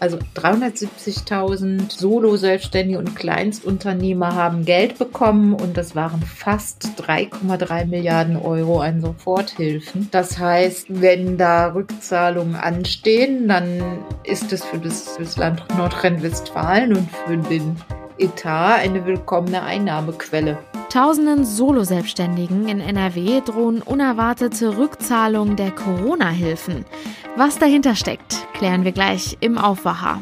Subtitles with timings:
[0.00, 8.80] Also 370.000 Solo-Selbstständige und Kleinstunternehmer haben Geld bekommen und das waren fast 3,3 Milliarden Euro
[8.80, 10.08] an Soforthilfen.
[10.10, 13.82] Das heißt, wenn da Rückzahlungen anstehen, dann
[14.24, 17.76] ist es für das, für das Land Nordrhein-Westfalen und für den
[18.20, 20.58] Etat eine willkommene Einnahmequelle.
[20.90, 26.84] Tausenden Solo-Selbstständigen in NRW drohen unerwartete Rückzahlungen der Corona-Hilfen.
[27.36, 30.20] Was dahinter steckt, klären wir gleich im Aufwacher.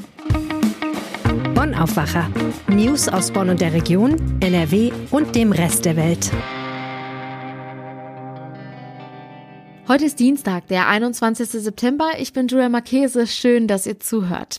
[1.54, 2.30] Bonn Aufwacher.
[2.68, 6.30] News aus Bonn und der Region, NRW und dem Rest der Welt.
[9.88, 11.48] Heute ist Dienstag, der 21.
[11.48, 12.10] September.
[12.18, 13.26] Ich bin Julia Marchese.
[13.26, 14.58] Schön, dass ihr zuhört.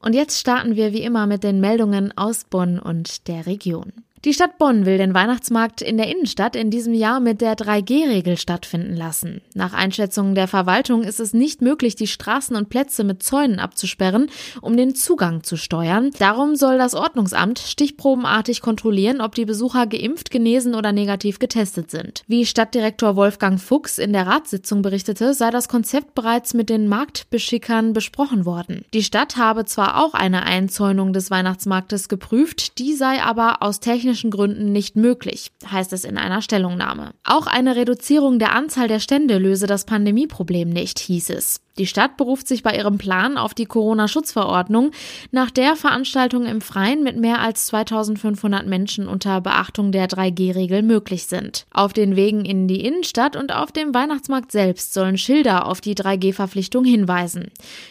[0.00, 3.92] Und jetzt starten wir wie immer mit den Meldungen aus Bonn und der Region.
[4.24, 8.36] Die Stadt Bonn will den Weihnachtsmarkt in der Innenstadt in diesem Jahr mit der 3G-Regel
[8.36, 9.42] stattfinden lassen.
[9.54, 14.28] Nach Einschätzungen der Verwaltung ist es nicht möglich, die Straßen und Plätze mit Zäunen abzusperren,
[14.60, 16.10] um den Zugang zu steuern.
[16.18, 22.24] Darum soll das Ordnungsamt stichprobenartig kontrollieren, ob die Besucher geimpft, genesen oder negativ getestet sind.
[22.26, 27.92] Wie Stadtdirektor Wolfgang Fuchs in der Ratssitzung berichtete, sei das Konzept bereits mit den Marktbeschickern
[27.92, 28.84] besprochen worden.
[28.92, 34.07] Die Stadt habe zwar auch eine Einzäunung des Weihnachtsmarktes geprüft, die sei aber aus technischen
[34.08, 37.12] technischen Gründen nicht möglich, heißt es in einer Stellungnahme.
[37.24, 41.60] Auch eine Reduzierung der Anzahl der Stände löse das Pandemieproblem nicht, hieß es.
[41.76, 44.92] Die Stadt beruft sich bei ihrem Plan auf die Corona-Schutzverordnung,
[45.30, 51.26] nach der Veranstaltungen im Freien mit mehr als 2500 Menschen unter Beachtung der 3G-Regel möglich
[51.26, 51.66] sind.
[51.70, 55.94] Auf den Wegen in die Innenstadt und auf dem Weihnachtsmarkt selbst sollen Schilder auf die
[55.94, 57.50] 3G-Verpflichtung hinweisen.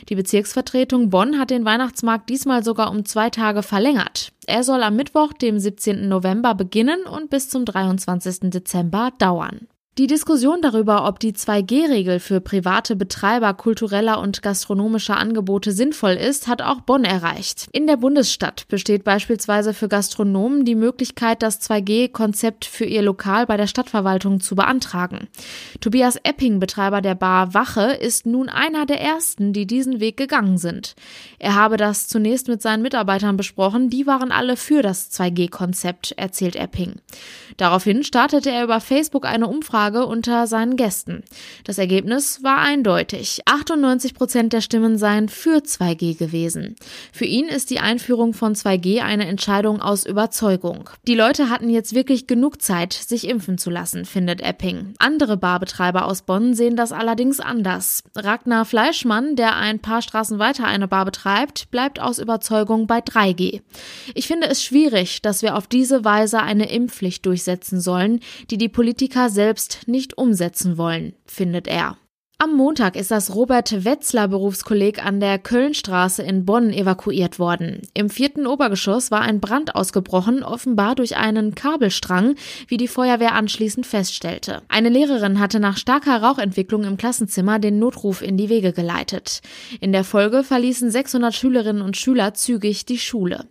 [0.09, 4.33] Die Bezirksvertretung Bonn hat den Weihnachtsmarkt diesmal sogar um zwei Tage verlängert.
[4.49, 6.07] Er soll am Mittwoch, dem 17.
[6.07, 8.49] November beginnen und bis zum 23.
[8.49, 9.67] Dezember dauern.
[9.97, 16.47] Die Diskussion darüber, ob die 2G-Regel für private Betreiber kultureller und gastronomischer Angebote sinnvoll ist,
[16.47, 17.67] hat auch Bonn erreicht.
[17.71, 23.57] In der Bundesstadt besteht beispielsweise für Gastronomen die Möglichkeit, das 2G-Konzept für ihr Lokal bei
[23.57, 25.29] der Stadtverwaltung zu beantragen.
[25.81, 30.59] Tobias Epping, Betreiber der Bar Wache, ist nun einer der ersten, die diesen Weg gegangen
[30.59, 30.93] sind.
[31.39, 36.55] Er habe das zunächst mit seinen Mitarbeitern besprochen, die waren alle für das 2G-Konzept, erzählt
[36.55, 36.97] Epping.
[37.57, 41.23] Daraufhin startete er über Facebook eine Umfrage Umfrage unter seinen Gästen.
[41.63, 43.41] Das Ergebnis war eindeutig.
[43.45, 46.75] 98 Prozent der Stimmen seien für 2G gewesen.
[47.13, 50.89] Für ihn ist die Einführung von 2G eine Entscheidung aus Überzeugung.
[51.07, 54.93] Die Leute hatten jetzt wirklich genug Zeit, sich impfen zu lassen, findet Epping.
[54.99, 58.03] Andere Barbetreiber aus Bonn sehen das allerdings anders.
[58.15, 63.61] Ragnar Fleischmann, der ein paar Straßen weiter eine Bar betreibt, bleibt aus Überzeugung bei 3G.
[64.15, 68.19] Ich finde es schwierig, dass wir auf diese Weise eine Impfpflicht durchsetzen sollen,
[68.49, 71.97] die die Politiker selbst nicht umsetzen wollen, findet er.
[72.39, 77.81] Am Montag ist das Robert Wetzler Berufskolleg an der Kölnstraße in Bonn evakuiert worden.
[77.95, 82.35] Im vierten Obergeschoss war ein Brand ausgebrochen, offenbar durch einen Kabelstrang,
[82.67, 84.61] wie die Feuerwehr anschließend feststellte.
[84.67, 89.41] Eine Lehrerin hatte nach starker Rauchentwicklung im Klassenzimmer den Notruf in die Wege geleitet.
[89.79, 93.45] In der Folge verließen 600 Schülerinnen und Schüler zügig die Schule.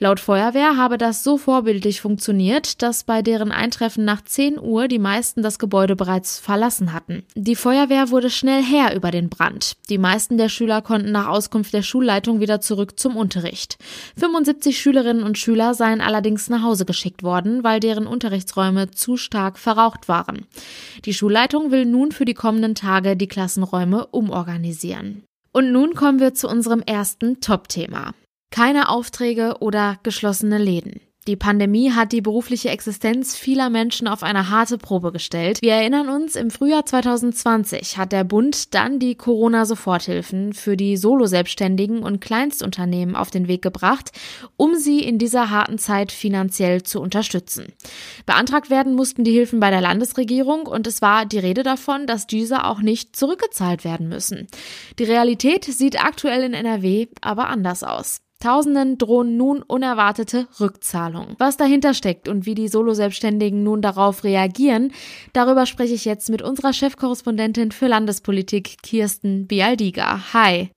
[0.00, 4.98] Laut Feuerwehr habe das so vorbildlich funktioniert, dass bei deren Eintreffen nach 10 Uhr die
[4.98, 7.22] meisten das Gebäude bereits verlassen hatten.
[7.36, 9.74] Die Feuerwehr wurde schnell her über den Brand.
[9.88, 13.78] Die meisten der Schüler konnten nach Auskunft der Schulleitung wieder zurück zum Unterricht.
[14.18, 19.58] 75 Schülerinnen und Schüler seien allerdings nach Hause geschickt worden, weil deren Unterrichtsräume zu stark
[19.58, 20.46] verraucht waren.
[21.04, 25.22] Die Schulleitung will nun für die kommenden Tage die Klassenräume umorganisieren.
[25.52, 28.14] Und nun kommen wir zu unserem ersten Top-Thema.
[28.50, 31.00] Keine Aufträge oder geschlossene Läden.
[31.28, 35.58] Die Pandemie hat die berufliche Existenz vieler Menschen auf eine harte Probe gestellt.
[35.62, 42.02] Wir erinnern uns, im Frühjahr 2020 hat der Bund dann die Corona-Soforthilfen für die Solo-Selbstständigen
[42.02, 44.10] und Kleinstunternehmen auf den Weg gebracht,
[44.56, 47.72] um sie in dieser harten Zeit finanziell zu unterstützen.
[48.26, 52.26] Beantragt werden mussten die Hilfen bei der Landesregierung und es war die Rede davon, dass
[52.26, 54.48] diese auch nicht zurückgezahlt werden müssen.
[54.98, 58.22] Die Realität sieht aktuell in NRW aber anders aus.
[58.42, 61.36] Tausenden drohen nun unerwartete Rückzahlungen.
[61.38, 64.92] Was dahinter steckt und wie die Solo-Selbstständigen nun darauf reagieren,
[65.32, 70.32] darüber spreche ich jetzt mit unserer Chefkorrespondentin für Landespolitik, Kirsten Bialdiga.
[70.32, 70.70] Hi.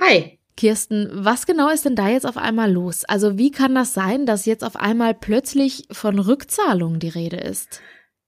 [0.00, 0.40] Hi.
[0.56, 3.04] Kirsten, was genau ist denn da jetzt auf einmal los?
[3.04, 7.80] Also wie kann das sein, dass jetzt auf einmal plötzlich von Rückzahlungen die Rede ist?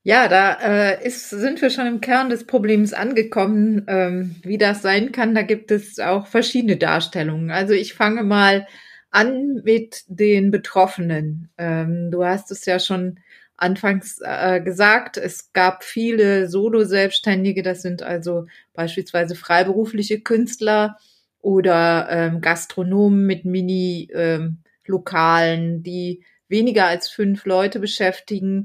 [0.05, 3.87] Ja, da äh, ist, sind wir schon im Kern des Problems angekommen.
[3.89, 7.51] Ähm, wie das sein kann, da gibt es auch verschiedene Darstellungen.
[7.51, 8.69] Also ich fange mal
[9.15, 11.49] an mit den Betroffenen.
[11.57, 13.21] Ähm, du hast es ja schon
[13.57, 20.97] anfangs äh, gesagt, es gab viele Solo-Selbstständige, das sind also beispielsweise freiberufliche Künstler
[21.41, 28.65] oder ähm, Gastronomen mit Mini-Lokalen, ähm, die weniger als fünf Leute beschäftigen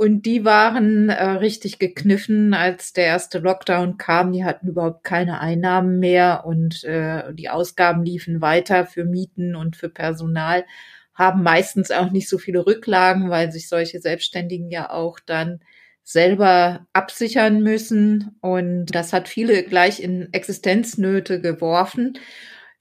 [0.00, 4.32] und die waren äh, richtig gekniffen, als der erste Lockdown kam.
[4.32, 9.76] Die hatten überhaupt keine Einnahmen mehr und äh, die Ausgaben liefen weiter für Mieten und
[9.76, 10.64] für Personal,
[11.12, 15.60] haben meistens auch nicht so viele Rücklagen, weil sich solche Selbstständigen ja auch dann
[16.02, 18.38] selber absichern müssen.
[18.40, 22.14] Und das hat viele gleich in Existenznöte geworfen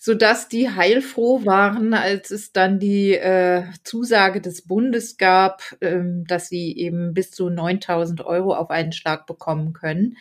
[0.01, 6.23] so dass die heilfroh waren, als es dann die äh, Zusage des Bundes gab, ähm,
[6.25, 10.15] dass sie eben bis zu 9000 Euro auf einen Schlag bekommen können.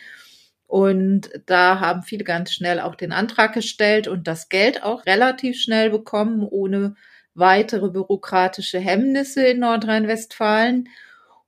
[0.67, 5.57] Und da haben viele ganz schnell auch den Antrag gestellt und das Geld auch relativ
[5.57, 6.95] schnell bekommen, ohne
[7.33, 10.89] weitere bürokratische Hemmnisse in Nordrhein-Westfalen.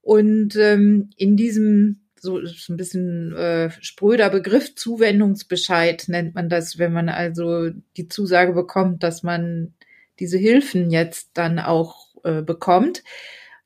[0.02, 6.78] Und ähm, in diesem so ist ein bisschen äh, spröder Begriff, Zuwendungsbescheid nennt man das,
[6.78, 9.74] wenn man also die Zusage bekommt, dass man
[10.20, 13.04] diese Hilfen jetzt dann auch äh, bekommt.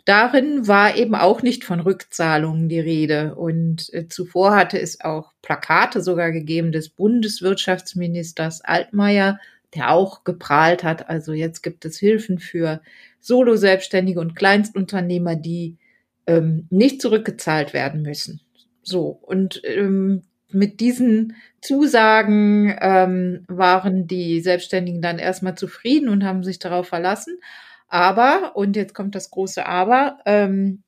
[0.06, 3.36] Darin war eben auch nicht von Rückzahlungen die Rede.
[3.36, 9.38] Und äh, zuvor hatte es auch Plakate sogar gegeben des Bundeswirtschaftsministers Altmaier,
[9.74, 11.10] der auch geprahlt hat.
[11.10, 12.82] Also jetzt gibt es Hilfen für
[13.20, 15.76] Solo-Selbstständige und Kleinstunternehmer, die
[16.28, 18.45] ähm, nicht zurückgezahlt werden müssen.
[18.86, 26.44] So, und ähm, mit diesen Zusagen ähm, waren die Selbstständigen dann erstmal zufrieden und haben
[26.44, 27.40] sich darauf verlassen.
[27.88, 30.84] Aber, und jetzt kommt das große Aber, ähm,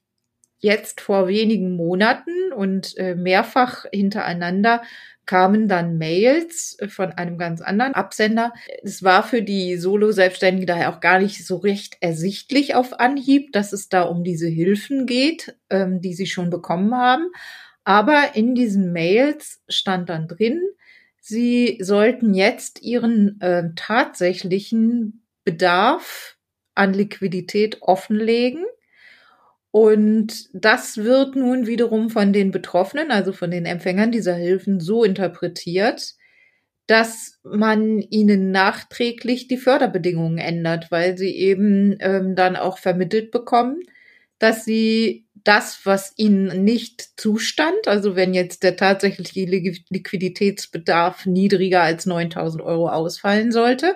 [0.60, 4.82] jetzt vor wenigen Monaten und äh, mehrfach hintereinander
[5.28, 8.54] kamen dann Mails von einem ganz anderen Absender.
[8.82, 13.74] Es war für die Solo-Selbstständigen daher auch gar nicht so recht ersichtlich auf Anhieb, dass
[13.74, 17.28] es da um diese Hilfen geht, ähm, die sie schon bekommen haben.
[17.88, 20.60] Aber in diesen Mails stand dann drin,
[21.22, 26.36] sie sollten jetzt ihren äh, tatsächlichen Bedarf
[26.76, 28.66] an Liquidität offenlegen.
[29.72, 35.06] Und das wird nun wiederum von den Betroffenen, also von den Empfängern dieser Hilfen, so
[35.06, 36.16] interpretiert,
[36.88, 43.80] dass man ihnen nachträglich die Förderbedingungen ändert, weil sie eben ähm, dann auch vermittelt bekommen,
[44.40, 52.06] dass sie das, was ihnen nicht zustand, also wenn jetzt der tatsächliche Liquiditätsbedarf niedriger als
[52.06, 53.96] 9000 Euro ausfallen sollte,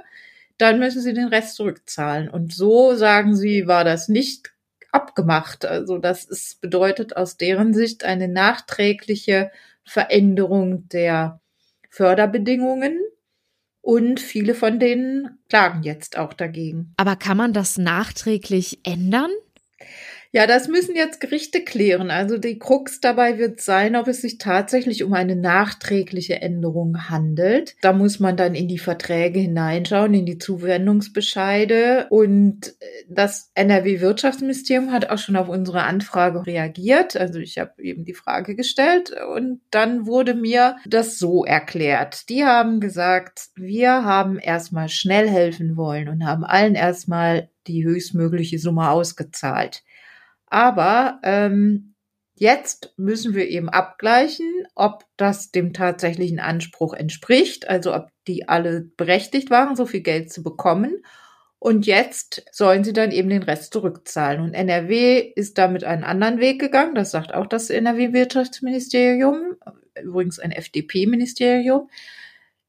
[0.57, 2.29] dann müssen sie den Rest zurückzahlen.
[2.29, 4.53] Und so sagen sie, war das nicht
[4.91, 5.65] abgemacht.
[5.65, 9.51] Also das ist, bedeutet aus deren Sicht eine nachträgliche
[9.83, 11.41] Veränderung der
[11.89, 12.99] Förderbedingungen.
[13.81, 16.93] Und viele von denen klagen jetzt auch dagegen.
[16.97, 19.31] Aber kann man das nachträglich ändern?
[20.33, 22.09] Ja, das müssen jetzt Gerichte klären.
[22.09, 27.75] Also die Krux dabei wird sein, ob es sich tatsächlich um eine nachträgliche Änderung handelt.
[27.81, 32.07] Da muss man dann in die Verträge hineinschauen, in die Zuwendungsbescheide.
[32.09, 37.17] Und äh, das NRW-Wirtschaftsministerium hat auch schon auf unsere Anfrage reagiert.
[37.17, 42.29] Also ich habe eben die Frage gestellt und dann wurde mir das so erklärt.
[42.29, 48.59] Die haben gesagt, wir haben erstmal schnell helfen wollen und haben allen erstmal die höchstmögliche
[48.59, 49.83] Summe ausgezahlt.
[50.51, 51.95] Aber ähm,
[52.35, 58.81] jetzt müssen wir eben abgleichen, ob das dem tatsächlichen Anspruch entspricht, also ob die alle
[58.97, 61.03] berechtigt waren, so viel Geld zu bekommen.
[61.57, 64.41] Und jetzt sollen sie dann eben den Rest zurückzahlen.
[64.41, 66.95] Und NRW ist damit einen anderen Weg gegangen.
[66.95, 69.55] Das sagt auch das NRW-Wirtschaftsministerium,
[70.03, 71.89] übrigens ein FDP-Ministerium.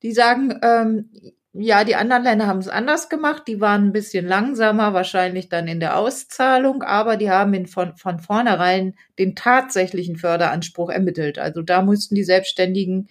[0.03, 1.11] Die sagen, ähm,
[1.55, 3.43] ja, die anderen Länder haben es anders gemacht.
[3.47, 7.97] Die waren ein bisschen langsamer, wahrscheinlich dann in der Auszahlung, aber die haben in, von,
[7.97, 11.39] von vornherein den tatsächlichen Förderanspruch ermittelt.
[11.39, 13.09] Also da mussten die Selbstständigen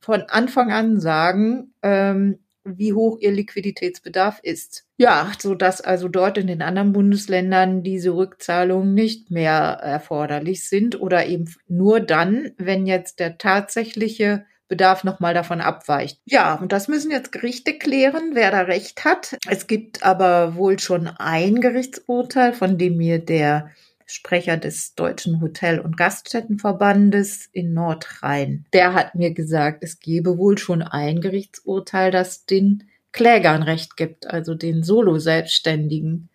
[0.00, 4.86] von Anfang an sagen, ähm, wie hoch ihr Liquiditätsbedarf ist.
[4.96, 11.00] Ja, so dass also dort in den anderen Bundesländern diese Rückzahlungen nicht mehr erforderlich sind
[11.00, 16.18] oder eben nur dann, wenn jetzt der tatsächliche Bedarf nochmal davon abweicht.
[16.24, 19.36] Ja, und das müssen jetzt Gerichte klären, wer da Recht hat.
[19.48, 23.70] Es gibt aber wohl schon ein Gerichtsurteil, von dem mir der
[24.06, 30.58] Sprecher des Deutschen Hotel- und Gaststättenverbandes in Nordrhein, der hat mir gesagt, es gebe wohl
[30.58, 36.28] schon ein Gerichtsurteil, das den Klägern Recht gibt, also den Solo-Selbstständigen.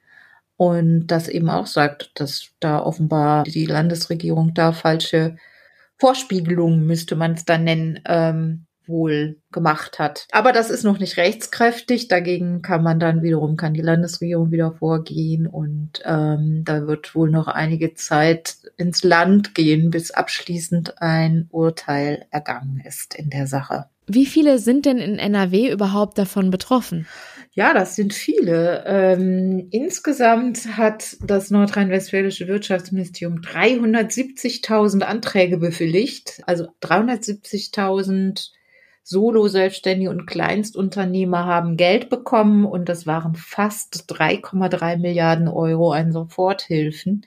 [0.57, 5.37] Und das eben auch sagt, dass da offenbar die Landesregierung da falsche
[5.99, 10.27] Vorspiegelungen, müsste man es dann nennen, ähm, wohl gemacht hat.
[10.31, 12.07] Aber das ist noch nicht rechtskräftig.
[12.07, 17.29] Dagegen kann man dann wiederum, kann die Landesregierung wieder vorgehen und ähm, da wird wohl
[17.29, 23.85] noch einige Zeit ins Land gehen, bis abschließend ein Urteil ergangen ist in der Sache.
[24.07, 27.05] Wie viele sind denn in NRW überhaupt davon betroffen?
[27.51, 28.83] Ja, das sind viele.
[28.85, 38.51] Ähm, insgesamt hat das nordrhein-westfälische Wirtschaftsministerium 370.000 Anträge befilligt, also 370.000
[39.03, 47.25] Solo-Selbstständige und Kleinstunternehmer haben Geld bekommen und das waren fast 3,3 Milliarden Euro an Soforthilfen.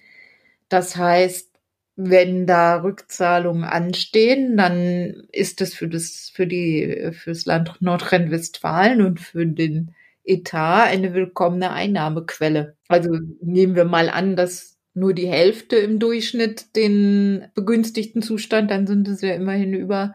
[0.69, 1.51] Das heißt,
[1.97, 9.21] wenn da Rückzahlungen anstehen, dann ist es für das, für die, fürs Land Nordrhein-Westfalen und
[9.21, 12.77] für den Etat eine willkommene Einnahmequelle.
[12.89, 13.11] Also
[13.41, 19.09] nehmen wir mal an, dass nur die Hälfte im Durchschnitt den begünstigten Zustand, dann sind
[19.09, 20.15] es ja immerhin über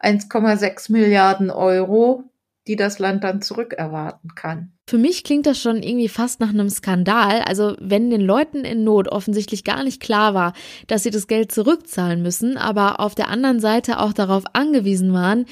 [0.00, 2.24] 1,6 Milliarden Euro,
[2.66, 4.72] die das Land dann zurückerwarten kann.
[4.86, 7.40] Für mich klingt das schon irgendwie fast nach einem Skandal.
[7.42, 10.52] Also wenn den Leuten in Not offensichtlich gar nicht klar war,
[10.86, 15.46] dass sie das Geld zurückzahlen müssen, aber auf der anderen Seite auch darauf angewiesen waren.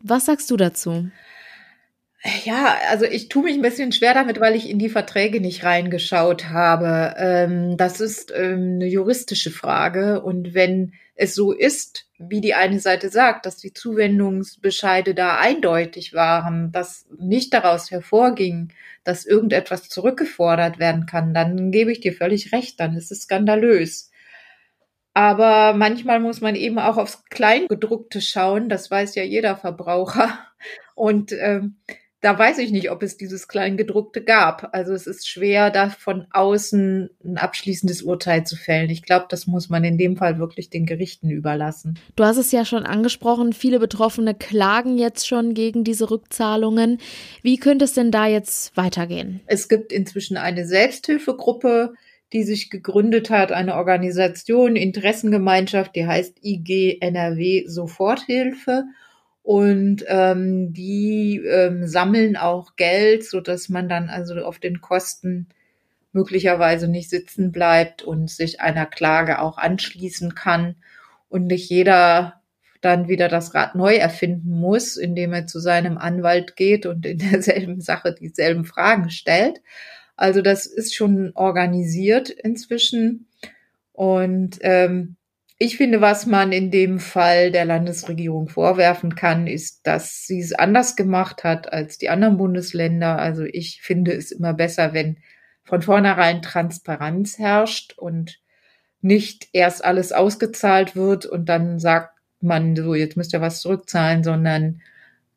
[0.00, 1.08] Was sagst du dazu?
[2.44, 5.62] Ja, also ich tue mich ein bisschen schwer damit, weil ich in die Verträge nicht
[5.62, 7.14] reingeschaut habe.
[7.18, 10.22] Ähm, das ist ähm, eine juristische Frage.
[10.22, 16.14] Und wenn es so ist, wie die eine Seite sagt, dass die Zuwendungsbescheide da eindeutig
[16.14, 18.72] waren, dass nicht daraus hervorging,
[19.04, 24.10] dass irgendetwas zurückgefordert werden kann, dann gebe ich dir völlig recht, dann ist es skandalös.
[25.12, 30.38] Aber manchmal muss man eben auch aufs Kleingedruckte schauen, das weiß ja jeder Verbraucher.
[30.94, 31.76] Und ähm,
[32.24, 34.70] da weiß ich nicht, ob es dieses Kleingedruckte gab.
[34.72, 38.88] Also es ist schwer, da von außen ein abschließendes Urteil zu fällen.
[38.88, 41.98] Ich glaube, das muss man in dem Fall wirklich den Gerichten überlassen.
[42.16, 46.96] Du hast es ja schon angesprochen, viele Betroffene klagen jetzt schon gegen diese Rückzahlungen.
[47.42, 49.42] Wie könnte es denn da jetzt weitergehen?
[49.44, 51.92] Es gibt inzwischen eine Selbsthilfegruppe,
[52.32, 58.84] die sich gegründet hat, eine Organisation, Interessengemeinschaft, die heißt IG NRW Soforthilfe.
[59.44, 65.48] Und ähm, die ähm, sammeln auch Geld, so dass man dann also auf den Kosten
[66.12, 70.76] möglicherweise nicht sitzen bleibt und sich einer Klage auch anschließen kann
[71.28, 72.40] und nicht jeder
[72.80, 77.18] dann wieder das Rad neu erfinden muss, indem er zu seinem Anwalt geht und in
[77.30, 79.60] derselben Sache dieselben Fragen stellt.
[80.16, 83.26] Also das ist schon organisiert inzwischen.
[83.92, 85.16] Und ähm,
[85.64, 90.52] ich finde, was man in dem Fall der Landesregierung vorwerfen kann, ist, dass sie es
[90.52, 93.18] anders gemacht hat als die anderen Bundesländer.
[93.18, 95.16] Also ich finde es immer besser, wenn
[95.62, 98.40] von vornherein Transparenz herrscht und
[99.00, 104.22] nicht erst alles ausgezahlt wird und dann sagt man so, jetzt müsst ihr was zurückzahlen,
[104.22, 104.82] sondern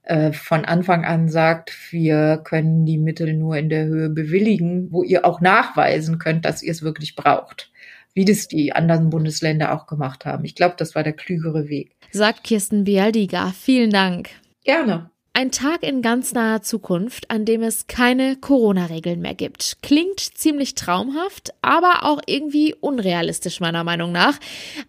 [0.03, 5.03] äh, von Anfang an sagt, wir können die Mittel nur in der Höhe bewilligen, wo
[5.03, 7.71] ihr auch nachweisen könnt, dass ihr es wirklich braucht
[8.17, 10.43] wie das die anderen Bundesländer auch gemacht haben.
[10.43, 11.95] Ich glaube, das war der klügere Weg.
[12.11, 13.53] Sagt Kirsten Bialdiga.
[13.55, 14.29] Vielen Dank.
[14.63, 15.11] Gerne.
[15.37, 19.77] Ein Tag in ganz naher Zukunft, an dem es keine Corona-Regeln mehr gibt.
[19.83, 24.39] Klingt ziemlich traumhaft, aber auch irgendwie unrealistisch meiner Meinung nach.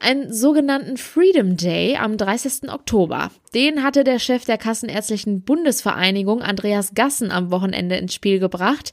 [0.00, 2.72] Einen sogenannten Freedom Day am 30.
[2.72, 3.30] Oktober.
[3.54, 8.92] Den hatte der Chef der Kassenärztlichen Bundesvereinigung, Andreas Gassen, am Wochenende ins Spiel gebracht.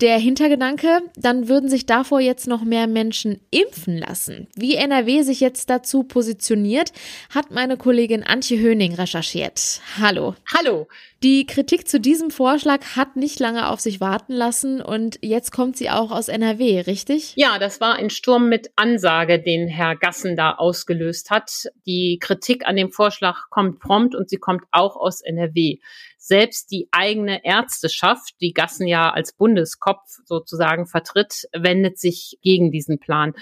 [0.00, 4.46] Der Hintergedanke, dann würden sich davor jetzt noch mehr Menschen impfen lassen.
[4.54, 6.92] Wie NRW sich jetzt dazu positioniert,
[7.30, 9.80] hat meine Kollegin Antje Höning recherchiert.
[9.98, 10.34] Hallo.
[10.56, 10.86] Hallo.
[11.22, 15.76] Die Kritik zu diesem Vorschlag hat nicht lange auf sich warten lassen und jetzt kommt
[15.76, 17.34] sie auch aus NRW, richtig?
[17.36, 21.68] Ja, das war ein Sturm mit Ansage, den Herr Gassen da ausgelöst hat.
[21.86, 25.78] Die Kritik an dem Vorschlag kommt prompt und sie kommt auch aus NRW.
[26.18, 33.00] Selbst die eigene Ärzteschaft, die Gassen ja als Bundeskopf sozusagen vertritt, wendet sich gegen diesen
[33.00, 33.34] Plan.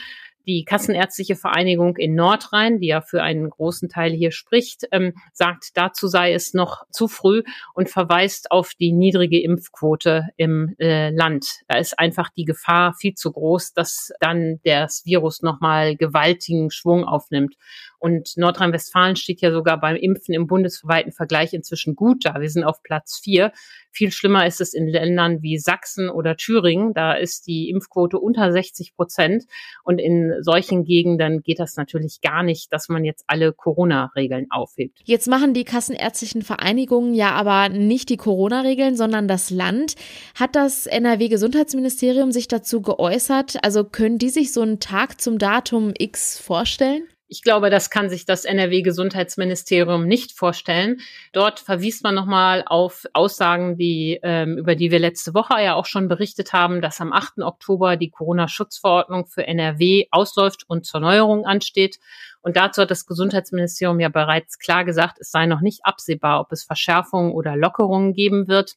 [0.50, 5.76] Die Kassenärztliche Vereinigung in Nordrhein, die ja für einen großen Teil hier spricht, ähm, sagt,
[5.76, 11.46] dazu sei es noch zu früh und verweist auf die niedrige Impfquote im äh, Land.
[11.68, 17.04] Da ist einfach die Gefahr viel zu groß, dass dann das Virus nochmal gewaltigen Schwung
[17.04, 17.54] aufnimmt.
[18.00, 22.40] Und Nordrhein-Westfalen steht ja sogar beim Impfen im bundesweiten Vergleich inzwischen gut da.
[22.40, 23.52] Wir sind auf Platz vier.
[23.92, 26.94] Viel schlimmer ist es in Ländern wie Sachsen oder Thüringen.
[26.94, 29.44] Da ist die Impfquote unter 60 Prozent.
[29.84, 35.00] Und in solchen Gegenden geht das natürlich gar nicht, dass man jetzt alle Corona-Regeln aufhebt.
[35.04, 39.96] Jetzt machen die kassenärztlichen Vereinigungen ja aber nicht die Corona-Regeln, sondern das Land.
[40.34, 43.62] Hat das NRW-Gesundheitsministerium sich dazu geäußert?
[43.62, 47.02] Also können die sich so einen Tag zum Datum X vorstellen?
[47.32, 51.00] Ich glaube, das kann sich das NRW-Gesundheitsministerium nicht vorstellen.
[51.32, 55.86] Dort verwies man nochmal auf Aussagen, die, ähm, über die wir letzte Woche ja auch
[55.86, 57.42] schon berichtet haben, dass am 8.
[57.42, 62.00] Oktober die Corona-Schutzverordnung für NRW ausläuft und zur Neuerung ansteht.
[62.42, 66.50] Und dazu hat das Gesundheitsministerium ja bereits klar gesagt, es sei noch nicht absehbar, ob
[66.50, 68.74] es Verschärfungen oder Lockerungen geben wird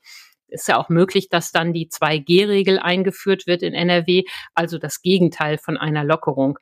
[0.53, 5.57] ist ja auch möglich, dass dann die 2G-Regel eingeführt wird in NRW, also das Gegenteil
[5.57, 6.59] von einer Lockerung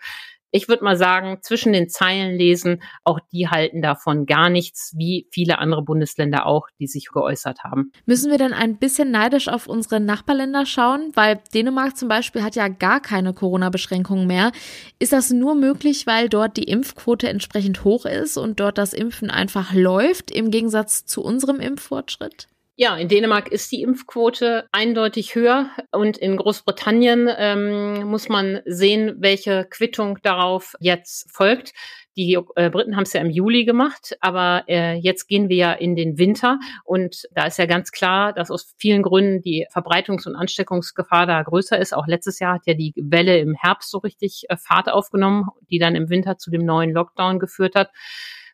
[0.52, 5.28] ich würde mal sagen, zwischen den Zeilen lesen, auch die halten davon gar nichts, wie
[5.32, 7.92] viele andere Bundesländer auch, die sich geäußert haben.
[8.06, 11.12] Müssen wir dann ein bisschen neidisch auf unsere Nachbarländer schauen?
[11.14, 14.52] Weil Dänemark zum Beispiel hat ja gar keine Corona-Beschränkungen mehr.
[15.00, 19.30] Ist das nur möglich, weil dort die Impfquote entsprechend hoch ist und dort das Impfen
[19.32, 22.48] einfach läuft, im Gegensatz zu unserem Impffortschritt?
[22.84, 29.18] Ja, in Dänemark ist die Impfquote eindeutig höher und in Großbritannien ähm, muss man sehen,
[29.20, 31.74] welche Quittung darauf jetzt folgt.
[32.18, 35.74] Die äh, Briten haben es ja im Juli gemacht, aber äh, jetzt gehen wir ja
[35.74, 40.28] in den Winter und da ist ja ganz klar, dass aus vielen Gründen die Verbreitungs-
[40.28, 41.94] und Ansteckungsgefahr da größer ist.
[41.94, 45.78] Auch letztes Jahr hat ja die Welle im Herbst so richtig äh, Fahrt aufgenommen, die
[45.78, 47.92] dann im Winter zu dem neuen Lockdown geführt hat.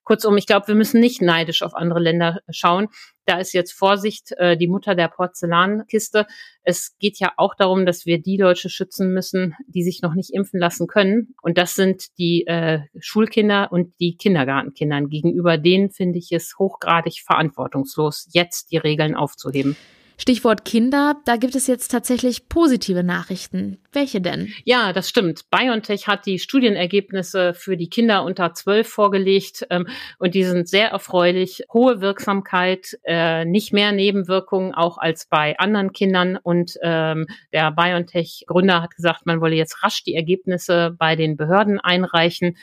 [0.07, 2.87] Kurzum, ich glaube, wir müssen nicht neidisch auf andere Länder schauen.
[3.25, 6.25] Da ist jetzt Vorsicht, äh, die Mutter der Porzellankiste.
[6.63, 10.33] Es geht ja auch darum, dass wir die Leute schützen müssen, die sich noch nicht
[10.33, 11.35] impfen lassen können.
[11.41, 15.01] Und das sind die äh, Schulkinder und die Kindergartenkinder.
[15.01, 19.75] Gegenüber denen finde ich es hochgradig verantwortungslos, jetzt die Regeln aufzuheben.
[20.19, 23.77] Stichwort Kinder, da gibt es jetzt tatsächlich positive Nachrichten.
[23.91, 24.51] Welche denn?
[24.65, 25.49] Ja, das stimmt.
[25.51, 30.89] BioNTech hat die Studienergebnisse für die Kinder unter 12 vorgelegt ähm, und die sind sehr
[30.89, 31.63] erfreulich.
[31.71, 38.81] Hohe Wirksamkeit, äh, nicht mehr Nebenwirkungen auch als bei anderen Kindern und ähm, der BioNTech-Gründer
[38.81, 42.57] hat gesagt, man wolle jetzt rasch die Ergebnisse bei den Behörden einreichen.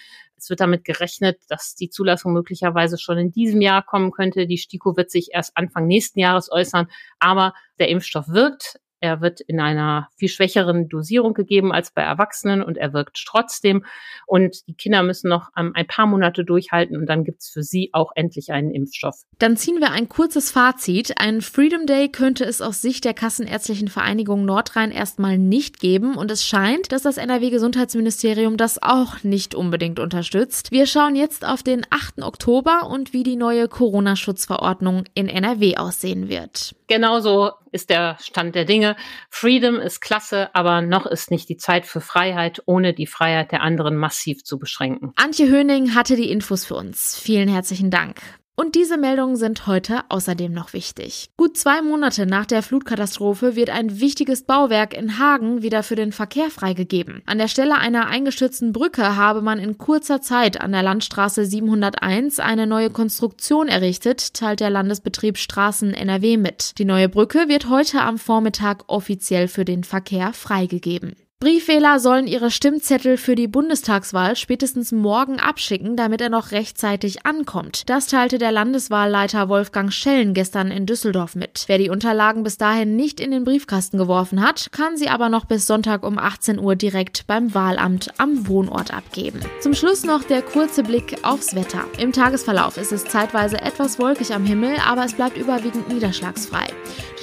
[0.44, 4.46] Es wird damit gerechnet, dass die Zulassung möglicherweise schon in diesem Jahr kommen könnte.
[4.46, 6.88] Die STIKO wird sich erst Anfang nächsten Jahres äußern.
[7.18, 8.78] Aber der Impfstoff wirkt.
[9.04, 13.84] Er wird in einer viel schwächeren Dosierung gegeben als bei Erwachsenen und er wirkt trotzdem.
[14.26, 17.90] Und die Kinder müssen noch ein paar Monate durchhalten und dann gibt es für sie
[17.92, 19.24] auch endlich einen Impfstoff.
[19.38, 21.20] Dann ziehen wir ein kurzes Fazit.
[21.20, 26.30] Ein Freedom Day könnte es aus Sicht der Kassenärztlichen Vereinigung Nordrhein erstmal nicht geben und
[26.30, 30.70] es scheint, dass das NRW-Gesundheitsministerium das auch nicht unbedingt unterstützt.
[30.70, 32.22] Wir schauen jetzt auf den 8.
[32.22, 36.74] Oktober und wie die neue Corona-Schutzverordnung in NRW aussehen wird.
[36.86, 38.96] Genauso ist der Stand der Dinge.
[39.28, 43.62] Freedom ist klasse, aber noch ist nicht die Zeit für Freiheit, ohne die Freiheit der
[43.62, 45.12] anderen massiv zu beschränken.
[45.16, 47.18] Antje Höning hatte die Infos für uns.
[47.18, 48.22] Vielen herzlichen Dank.
[48.56, 51.30] Und diese Meldungen sind heute außerdem noch wichtig.
[51.36, 56.12] Gut zwei Monate nach der Flutkatastrophe wird ein wichtiges Bauwerk in Hagen wieder für den
[56.12, 57.22] Verkehr freigegeben.
[57.26, 62.38] An der Stelle einer eingestürzten Brücke habe man in kurzer Zeit an der Landstraße 701
[62.38, 66.78] eine neue Konstruktion errichtet, teilt der Landesbetrieb Straßen NRW mit.
[66.78, 71.16] Die neue Brücke wird heute am Vormittag offiziell für den Verkehr freigegeben.
[71.44, 77.82] Briefwähler sollen ihre Stimmzettel für die Bundestagswahl spätestens morgen abschicken, damit er noch rechtzeitig ankommt.
[77.90, 81.64] Das teilte der Landeswahlleiter Wolfgang Schellen gestern in Düsseldorf mit.
[81.66, 85.44] Wer die Unterlagen bis dahin nicht in den Briefkasten geworfen hat, kann sie aber noch
[85.44, 89.40] bis Sonntag um 18 Uhr direkt beim Wahlamt am Wohnort abgeben.
[89.60, 91.84] Zum Schluss noch der kurze Blick aufs Wetter.
[91.98, 96.68] Im Tagesverlauf ist es zeitweise etwas wolkig am Himmel, aber es bleibt überwiegend niederschlagsfrei.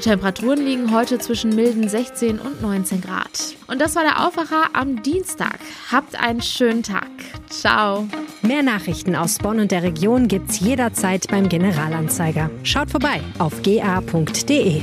[0.02, 3.56] Die Temperaturen liegen heute zwischen milden 16 und 19 Grad.
[3.68, 5.60] Und das war der Aufwacher am Dienstag.
[5.92, 7.08] Habt einen schönen Tag.
[7.52, 8.08] Ciao.
[8.42, 12.50] Mehr Nachrichten aus Bonn und der Region gibt's jederzeit beim Generalanzeiger.
[12.64, 14.82] Schaut vorbei auf ga.de.